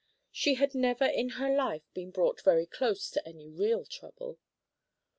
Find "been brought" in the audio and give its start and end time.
1.93-2.41